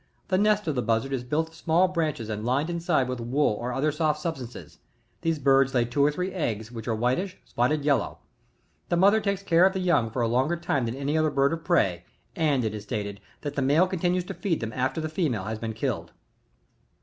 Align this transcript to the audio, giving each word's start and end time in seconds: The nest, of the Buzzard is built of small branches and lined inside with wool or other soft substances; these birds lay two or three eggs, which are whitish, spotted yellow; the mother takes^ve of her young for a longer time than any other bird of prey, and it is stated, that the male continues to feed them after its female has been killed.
The 0.29 0.37
nest, 0.39 0.67
of 0.67 0.73
the 0.73 0.81
Buzzard 0.81 1.13
is 1.13 1.23
built 1.23 1.49
of 1.49 1.53
small 1.53 1.87
branches 1.87 2.27
and 2.27 2.43
lined 2.43 2.71
inside 2.71 3.07
with 3.07 3.19
wool 3.19 3.53
or 3.59 3.71
other 3.71 3.91
soft 3.91 4.19
substances; 4.19 4.79
these 5.21 5.37
birds 5.37 5.75
lay 5.75 5.85
two 5.85 6.03
or 6.03 6.09
three 6.09 6.31
eggs, 6.31 6.71
which 6.71 6.87
are 6.87 6.95
whitish, 6.95 7.37
spotted 7.45 7.85
yellow; 7.85 8.17
the 8.89 8.97
mother 8.97 9.21
takes^ve 9.21 9.63
of 9.67 9.73
her 9.75 9.79
young 9.79 10.09
for 10.09 10.23
a 10.23 10.27
longer 10.27 10.55
time 10.57 10.85
than 10.87 10.95
any 10.95 11.15
other 11.15 11.29
bird 11.29 11.53
of 11.53 11.63
prey, 11.63 12.03
and 12.35 12.65
it 12.65 12.73
is 12.73 12.81
stated, 12.81 13.19
that 13.41 13.53
the 13.53 13.61
male 13.61 13.85
continues 13.85 14.23
to 14.23 14.33
feed 14.33 14.59
them 14.59 14.73
after 14.73 15.05
its 15.05 15.13
female 15.13 15.43
has 15.43 15.59
been 15.59 15.73
killed. 15.73 16.11